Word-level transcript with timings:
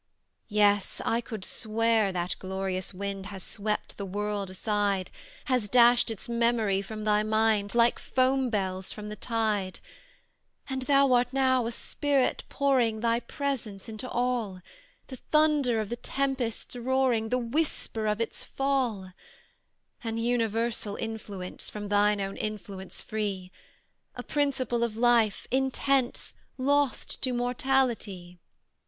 "Yes 0.47 0.99
I 1.05 1.21
could 1.21 1.45
swear 1.45 2.11
that 2.11 2.35
glorious 2.39 2.91
wind 2.91 3.27
Has 3.27 3.43
swept 3.43 3.97
the 3.97 4.03
world 4.07 4.49
aside, 4.49 5.11
Has 5.45 5.69
dashed 5.69 6.09
its 6.09 6.27
memory 6.27 6.81
from 6.81 7.03
thy 7.03 7.21
mind 7.21 7.75
Like 7.75 7.99
foam 7.99 8.49
bells 8.49 8.91
from 8.91 9.09
the 9.09 9.15
tide: 9.15 9.79
"And 10.67 10.81
thou 10.81 11.13
art 11.13 11.31
now 11.31 11.67
a 11.67 11.71
spirit 11.71 12.45
pouring 12.49 13.01
Thy 13.01 13.19
presence 13.19 13.87
into 13.87 14.09
all: 14.09 14.61
The 15.05 15.17
thunder 15.17 15.79
of 15.79 15.89
the 15.89 15.97
tempest's 15.97 16.75
roaring, 16.75 17.29
The 17.29 17.37
whisper 17.37 18.07
of 18.07 18.19
its 18.19 18.43
fall: 18.43 19.13
"An 20.03 20.17
universal 20.17 20.95
influence, 20.95 21.69
From 21.69 21.89
thine 21.89 22.19
own 22.19 22.37
influence 22.37 23.03
free; 23.03 23.51
A 24.15 24.23
principle 24.23 24.83
of 24.83 24.97
life 24.97 25.45
intense 25.51 26.33
Lost 26.57 27.21
to 27.21 27.33
mortality. 27.33 28.39